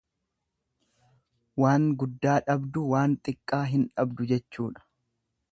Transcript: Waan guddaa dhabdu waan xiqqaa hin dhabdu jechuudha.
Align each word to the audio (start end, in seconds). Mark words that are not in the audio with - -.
Waan 1.63 1.85
guddaa 2.03 2.39
dhabdu 2.49 2.87
waan 2.95 3.15
xiqqaa 3.29 3.63
hin 3.75 3.87
dhabdu 3.95 4.31
jechuudha. 4.33 4.87